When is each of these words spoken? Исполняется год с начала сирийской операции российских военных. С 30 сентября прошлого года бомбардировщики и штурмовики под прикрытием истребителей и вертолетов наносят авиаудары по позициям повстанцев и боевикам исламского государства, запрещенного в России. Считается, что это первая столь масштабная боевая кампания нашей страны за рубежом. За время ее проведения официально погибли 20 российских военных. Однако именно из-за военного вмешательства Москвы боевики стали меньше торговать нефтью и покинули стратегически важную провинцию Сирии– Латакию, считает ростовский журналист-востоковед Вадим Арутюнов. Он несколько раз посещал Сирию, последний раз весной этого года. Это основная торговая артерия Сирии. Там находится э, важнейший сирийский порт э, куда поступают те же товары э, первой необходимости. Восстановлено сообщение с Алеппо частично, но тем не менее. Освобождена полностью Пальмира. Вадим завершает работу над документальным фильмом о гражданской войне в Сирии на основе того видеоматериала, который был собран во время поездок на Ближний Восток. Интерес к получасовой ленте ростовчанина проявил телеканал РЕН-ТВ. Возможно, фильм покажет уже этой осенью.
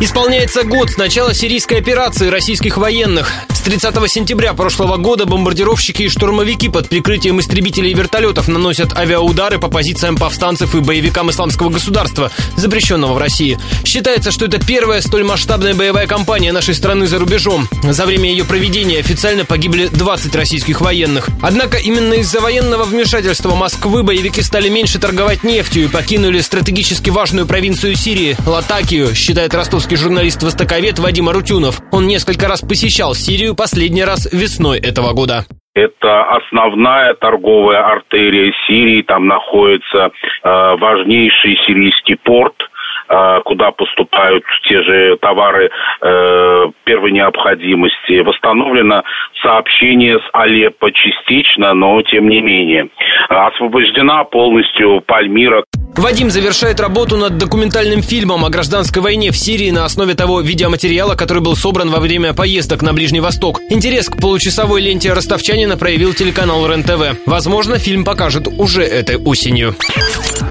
Исполняется 0.00 0.62
год 0.62 0.90
с 0.90 0.96
начала 0.96 1.34
сирийской 1.34 1.78
операции 1.78 2.28
российских 2.28 2.76
военных. 2.76 3.32
С 3.68 3.70
30 3.70 4.10
сентября 4.10 4.54
прошлого 4.54 4.96
года 4.96 5.26
бомбардировщики 5.26 6.04
и 6.04 6.08
штурмовики 6.08 6.70
под 6.70 6.88
прикрытием 6.88 7.38
истребителей 7.38 7.90
и 7.90 7.94
вертолетов 7.94 8.48
наносят 8.48 8.96
авиаудары 8.96 9.58
по 9.58 9.68
позициям 9.68 10.16
повстанцев 10.16 10.74
и 10.74 10.80
боевикам 10.80 11.28
исламского 11.28 11.68
государства, 11.68 12.30
запрещенного 12.56 13.12
в 13.12 13.18
России. 13.18 13.58
Считается, 13.84 14.30
что 14.30 14.46
это 14.46 14.58
первая 14.58 15.02
столь 15.02 15.24
масштабная 15.24 15.74
боевая 15.74 16.06
кампания 16.06 16.50
нашей 16.50 16.74
страны 16.74 17.06
за 17.06 17.18
рубежом. 17.18 17.68
За 17.82 18.06
время 18.06 18.30
ее 18.30 18.46
проведения 18.46 19.00
официально 19.00 19.44
погибли 19.44 19.88
20 19.88 20.34
российских 20.34 20.80
военных. 20.80 21.28
Однако 21.42 21.76
именно 21.76 22.14
из-за 22.14 22.40
военного 22.40 22.84
вмешательства 22.84 23.54
Москвы 23.54 24.02
боевики 24.02 24.40
стали 24.40 24.70
меньше 24.70 24.98
торговать 24.98 25.44
нефтью 25.44 25.84
и 25.84 25.88
покинули 25.88 26.40
стратегически 26.40 27.10
важную 27.10 27.46
провинцию 27.46 27.96
Сирии– 27.96 28.34
Латакию, 28.46 29.14
считает 29.14 29.52
ростовский 29.52 29.98
журналист-востоковед 29.98 30.98
Вадим 30.98 31.28
Арутюнов. 31.28 31.82
Он 31.90 32.06
несколько 32.06 32.48
раз 32.48 32.62
посещал 32.62 33.14
Сирию, 33.14 33.57
последний 33.58 34.04
раз 34.04 34.32
весной 34.32 34.78
этого 34.78 35.12
года. 35.12 35.44
Это 35.74 36.24
основная 36.24 37.14
торговая 37.14 37.84
артерия 37.84 38.52
Сирии. 38.66 39.02
Там 39.02 39.26
находится 39.26 40.10
э, 40.42 40.76
важнейший 40.76 41.56
сирийский 41.66 42.16
порт 42.16 42.54
э, 43.08 43.40
куда 43.44 43.70
поступают 43.70 44.44
те 44.68 44.82
же 44.82 45.16
товары 45.18 45.70
э, 45.70 46.64
первой 46.84 47.12
необходимости. 47.12 48.20
Восстановлено 48.20 49.04
сообщение 49.42 50.18
с 50.18 50.28
Алеппо 50.32 50.90
частично, 50.90 51.74
но 51.74 52.02
тем 52.02 52.28
не 52.28 52.40
менее. 52.40 52.88
Освобождена 53.28 54.24
полностью 54.24 55.00
Пальмира. 55.00 55.62
Вадим 55.98 56.30
завершает 56.30 56.78
работу 56.78 57.16
над 57.16 57.38
документальным 57.38 58.02
фильмом 58.04 58.44
о 58.44 58.50
гражданской 58.50 59.02
войне 59.02 59.32
в 59.32 59.36
Сирии 59.36 59.70
на 59.72 59.84
основе 59.84 60.14
того 60.14 60.40
видеоматериала, 60.40 61.16
который 61.16 61.42
был 61.42 61.56
собран 61.56 61.90
во 61.90 61.98
время 61.98 62.34
поездок 62.34 62.82
на 62.82 62.92
Ближний 62.92 63.18
Восток. 63.18 63.60
Интерес 63.68 64.08
к 64.08 64.16
получасовой 64.16 64.80
ленте 64.80 65.12
ростовчанина 65.12 65.76
проявил 65.76 66.14
телеканал 66.14 66.64
РЕН-ТВ. 66.68 67.26
Возможно, 67.26 67.78
фильм 67.78 68.04
покажет 68.04 68.46
уже 68.46 68.84
этой 68.84 69.16
осенью. 69.16 69.74